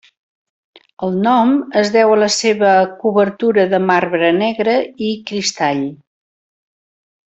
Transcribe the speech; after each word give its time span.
El 1.07 1.17
nom 1.27 1.51
es 1.83 1.91
deu 1.97 2.15
a 2.15 2.17
la 2.23 2.31
seva 2.37 2.73
cobertura 3.05 3.69
de 3.77 3.83
marbre 3.93 4.35
negre 4.43 4.77
i 5.13 5.15
cristall. 5.33 5.89